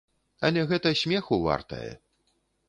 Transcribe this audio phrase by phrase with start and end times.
[0.47, 1.91] Але гэта смеху вартае.